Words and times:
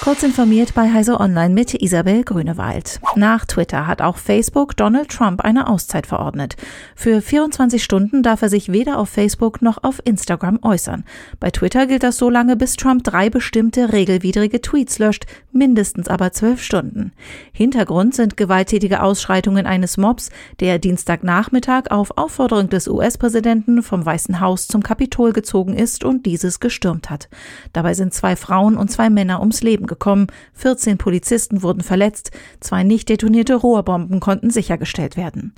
Kurz 0.00 0.22
informiert 0.22 0.74
bei 0.74 0.92
Heise 0.92 1.18
Online 1.18 1.54
mit 1.54 1.80
Isabel 1.80 2.24
Grünewald. 2.24 3.00
Nach 3.16 3.46
Twitter 3.46 3.86
hat 3.86 4.02
auch 4.02 4.18
Facebook 4.18 4.76
Donald 4.76 5.08
Trump 5.08 5.40
eine 5.40 5.66
Auszeit 5.66 6.06
verordnet. 6.06 6.56
Für 6.94 7.22
24 7.22 7.82
Stunden 7.82 8.22
darf 8.22 8.42
er 8.42 8.50
sich 8.50 8.70
weder 8.70 8.98
auf 8.98 9.08
Facebook 9.08 9.62
noch 9.62 9.82
auf 9.82 10.02
Instagram 10.04 10.58
äußern. 10.62 11.04
Bei 11.40 11.50
Twitter 11.50 11.86
gilt 11.86 12.02
das 12.02 12.18
so 12.18 12.28
lange, 12.28 12.56
bis 12.56 12.76
Trump 12.76 13.02
drei 13.02 13.30
bestimmte 13.30 13.92
regelwidrige 13.92 14.60
Tweets 14.60 14.98
löscht, 14.98 15.24
mindestens 15.54 16.08
aber 16.08 16.32
zwölf 16.32 16.62
Stunden. 16.62 17.12
Hintergrund 17.52 18.14
sind 18.14 18.36
gewalttätige 18.36 19.02
Ausschreitungen 19.02 19.66
eines 19.66 19.96
Mobs, 19.96 20.30
der 20.60 20.78
Dienstagnachmittag 20.78 21.90
auf 21.90 22.18
Aufforderung 22.18 22.68
des 22.68 22.88
US-Präsidenten 22.88 23.82
vom 23.82 24.04
Weißen 24.04 24.40
Haus 24.40 24.66
zum 24.66 24.82
Kapitol 24.82 25.32
gezogen 25.32 25.74
ist 25.74 26.04
und 26.04 26.26
dieses 26.26 26.60
gestürmt 26.60 27.10
hat. 27.10 27.28
Dabei 27.72 27.94
sind 27.94 28.12
zwei 28.12 28.36
Frauen 28.36 28.76
und 28.76 28.90
zwei 28.90 29.10
Männer 29.10 29.40
ums 29.40 29.62
Leben 29.62 29.86
gekommen, 29.86 30.26
14 30.54 30.98
Polizisten 30.98 31.62
wurden 31.62 31.82
verletzt, 31.82 32.30
zwei 32.60 32.82
nicht 32.82 33.08
detonierte 33.08 33.54
Rohrbomben 33.54 34.20
konnten 34.20 34.50
sichergestellt 34.50 35.16
werden. 35.16 35.54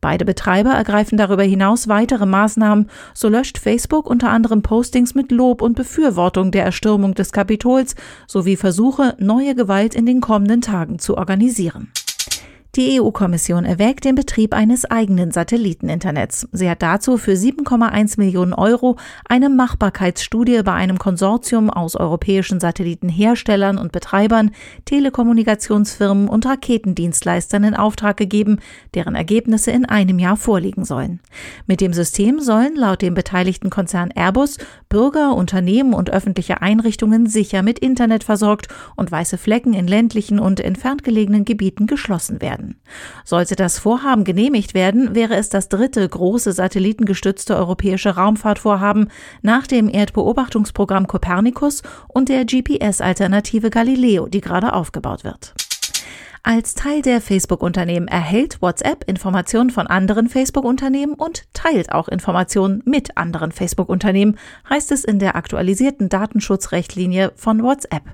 Beide 0.00 0.24
Betreiber 0.24 0.70
ergreifen 0.70 1.18
darüber 1.18 1.42
hinaus 1.42 1.88
weitere 1.88 2.26
Maßnahmen, 2.26 2.90
so 3.14 3.28
löscht 3.28 3.58
Facebook 3.58 4.08
unter 4.08 4.30
anderem 4.30 4.62
Postings 4.62 5.14
mit 5.14 5.32
Lob 5.32 5.62
und 5.62 5.74
Befürwortung 5.74 6.50
der 6.50 6.64
Erstürmung 6.64 7.14
des 7.14 7.32
Kapitols 7.32 7.94
sowie 8.26 8.56
Versuche, 8.56 9.14
Gewalt 9.54 9.94
in 9.94 10.06
den 10.06 10.20
kommenden 10.20 10.60
Tagen 10.60 10.98
zu 10.98 11.16
organisieren. 11.16 11.92
Die 12.76 13.00
EU-Kommission 13.00 13.64
erwägt 13.64 14.04
den 14.04 14.16
Betrieb 14.16 14.52
eines 14.52 14.84
eigenen 14.84 15.30
Satelliteninternets. 15.30 16.46
Sie 16.52 16.68
hat 16.68 16.82
dazu 16.82 17.16
für 17.16 17.32
7,1 17.32 18.18
Millionen 18.18 18.52
Euro 18.52 18.96
eine 19.24 19.48
Machbarkeitsstudie 19.48 20.62
bei 20.62 20.74
einem 20.74 20.98
Konsortium 20.98 21.70
aus 21.70 21.96
europäischen 21.96 22.60
Satellitenherstellern 22.60 23.78
und 23.78 23.92
Betreibern, 23.92 24.50
Telekommunikationsfirmen 24.84 26.28
und 26.28 26.44
Raketendienstleistern 26.44 27.64
in 27.64 27.74
Auftrag 27.74 28.18
gegeben, 28.18 28.58
deren 28.94 29.14
Ergebnisse 29.14 29.70
in 29.70 29.86
einem 29.86 30.18
Jahr 30.18 30.36
vorliegen 30.36 30.84
sollen. 30.84 31.20
Mit 31.66 31.80
dem 31.80 31.92
System 31.92 32.40
sollen 32.40 32.76
laut 32.76 33.02
dem 33.02 33.14
beteiligten 33.14 33.70
Konzern 33.70 34.10
Airbus 34.14 34.58
Bürger, 34.88 35.34
Unternehmen 35.34 35.94
und 35.94 36.10
öffentliche 36.10 36.62
Einrichtungen 36.62 37.26
sicher 37.26 37.62
mit 37.62 37.78
Internet 37.78 38.24
versorgt 38.24 38.68
und 38.94 39.10
weiße 39.10 39.38
Flecken 39.38 39.74
in 39.74 39.86
ländlichen 39.86 40.38
und 40.38 40.60
entfernt 40.60 41.04
gelegenen 41.04 41.44
Gebieten 41.44 41.86
geschlossen 41.86 42.40
werden. 42.40 42.80
Sollte 43.24 43.56
das 43.56 43.78
Vorhaben 43.78 44.24
genehmigt 44.24 44.74
werden, 44.74 45.14
wäre 45.14 45.36
es 45.36 45.48
das 45.48 45.68
dritte 45.68 46.08
große 46.08 46.52
satellitengestützte 46.52 47.56
europäische 47.56 48.10
Raumfahrtvorhaben 48.10 49.10
nach 49.42 49.66
dem 49.66 49.88
Erdbeobachtungsprogramm 49.88 51.06
Copernicus 51.06 51.82
und 52.08 52.28
der 52.28 52.44
GPS-Alternative 52.44 53.70
Galileo, 53.70 54.28
die 54.28 54.40
gerade 54.40 54.72
aufgebaut 54.72 55.24
wird. 55.24 55.54
Als 56.48 56.76
Teil 56.76 57.02
der 57.02 57.20
Facebook-Unternehmen 57.20 58.06
erhält 58.06 58.62
WhatsApp 58.62 59.02
Informationen 59.08 59.70
von 59.70 59.88
anderen 59.88 60.28
Facebook-Unternehmen 60.28 61.14
und 61.14 61.42
teilt 61.54 61.90
auch 61.90 62.06
Informationen 62.06 62.84
mit 62.84 63.16
anderen 63.16 63.50
Facebook-Unternehmen, 63.50 64.38
heißt 64.70 64.92
es 64.92 65.02
in 65.02 65.18
der 65.18 65.34
aktualisierten 65.34 66.08
Datenschutzrechtlinie 66.08 67.32
von 67.34 67.64
WhatsApp. 67.64 68.04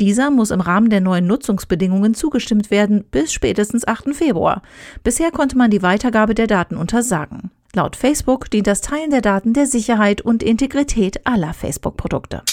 Dieser 0.00 0.30
muss 0.30 0.50
im 0.50 0.62
Rahmen 0.62 0.88
der 0.88 1.02
neuen 1.02 1.26
Nutzungsbedingungen 1.26 2.14
zugestimmt 2.14 2.70
werden 2.70 3.04
bis 3.10 3.34
spätestens 3.34 3.86
8. 3.86 4.14
Februar. 4.14 4.62
Bisher 5.02 5.30
konnte 5.30 5.58
man 5.58 5.70
die 5.70 5.82
Weitergabe 5.82 6.34
der 6.34 6.46
Daten 6.46 6.78
untersagen. 6.78 7.50
Laut 7.74 7.96
Facebook 7.96 8.50
dient 8.50 8.66
das 8.66 8.80
Teilen 8.80 9.10
der 9.10 9.20
Daten 9.20 9.52
der 9.52 9.66
Sicherheit 9.66 10.22
und 10.22 10.42
Integrität 10.42 11.26
aller 11.26 11.52
Facebook-Produkte. 11.52 12.44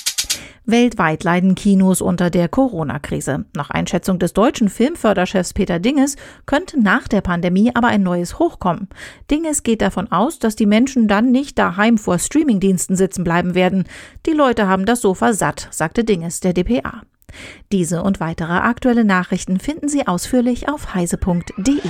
Weltweit 0.65 1.23
leiden 1.23 1.55
Kinos 1.55 2.01
unter 2.01 2.29
der 2.29 2.47
Corona-Krise. 2.47 3.45
Nach 3.55 3.71
Einschätzung 3.71 4.19
des 4.19 4.33
deutschen 4.33 4.69
Filmförderchefs 4.69 5.53
Peter 5.53 5.79
Dinges 5.79 6.17
könnte 6.45 6.79
nach 6.79 7.07
der 7.07 7.21
Pandemie 7.21 7.71
aber 7.73 7.87
ein 7.87 8.03
neues 8.03 8.37
Hoch 8.37 8.59
kommen. 8.59 8.88
Dinges 9.31 9.63
geht 9.63 9.81
davon 9.81 10.11
aus, 10.11 10.38
dass 10.39 10.55
die 10.55 10.67
Menschen 10.67 11.07
dann 11.07 11.31
nicht 11.31 11.57
daheim 11.57 11.97
vor 11.97 12.19
Streamingdiensten 12.19 12.95
sitzen 12.95 13.23
bleiben 13.23 13.55
werden. 13.55 13.85
Die 14.27 14.33
Leute 14.33 14.67
haben 14.67 14.85
das 14.85 15.01
Sofa 15.01 15.33
satt, 15.33 15.67
sagte 15.71 16.03
Dinges 16.03 16.41
der 16.41 16.53
dpa. 16.53 17.01
Diese 17.71 18.03
und 18.03 18.19
weitere 18.19 18.53
aktuelle 18.53 19.05
Nachrichten 19.05 19.59
finden 19.59 19.89
Sie 19.89 20.07
ausführlich 20.07 20.69
auf 20.69 20.94
heise.de. 20.94 21.81